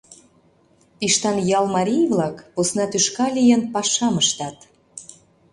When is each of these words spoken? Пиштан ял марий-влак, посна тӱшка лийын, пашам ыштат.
Пиштан 0.97 1.37
ял 1.57 1.65
марий-влак, 1.75 2.35
посна 2.53 2.85
тӱшка 2.91 3.27
лийын, 3.37 3.61
пашам 3.73 4.15
ыштат. 4.23 4.57